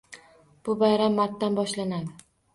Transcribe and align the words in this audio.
Bu 0.69 0.75
bayram 0.79 1.19
martdan 1.21 1.61
boshlanadi. 1.61 2.13